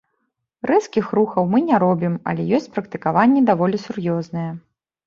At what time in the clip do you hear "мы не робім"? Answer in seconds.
1.53-2.17